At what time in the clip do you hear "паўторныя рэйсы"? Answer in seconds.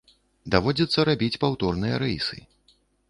1.43-2.37